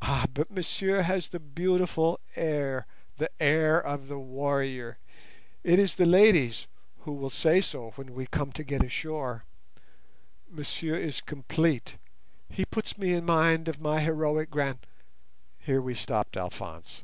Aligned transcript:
"Ah! 0.00 0.26
but 0.32 0.48
Monsieur 0.48 1.02
has 1.02 1.26
the 1.26 1.40
beautiful 1.40 2.20
air—the 2.36 3.28
air 3.42 3.84
of 3.84 4.06
the 4.06 4.16
warrior. 4.16 4.98
It 5.64 5.80
is 5.80 5.96
the 5.96 6.06
ladies 6.06 6.68
who 7.00 7.10
will 7.10 7.30
say 7.30 7.60
so 7.60 7.90
when 7.96 8.14
we 8.14 8.28
come 8.28 8.52
to 8.52 8.62
get 8.62 8.84
ashore. 8.84 9.44
Monsieur 10.48 10.94
is 10.94 11.20
complete; 11.20 11.96
he 12.48 12.64
puts 12.64 12.96
me 12.96 13.12
in 13.12 13.24
mind 13.26 13.66
of 13.66 13.80
my 13.80 13.98
heroic 13.98 14.50
grand—" 14.50 14.86
Here 15.58 15.82
we 15.82 15.94
stopped 15.96 16.36
Alphonse. 16.36 17.02